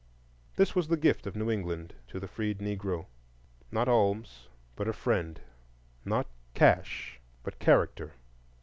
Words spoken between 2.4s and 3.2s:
Negro: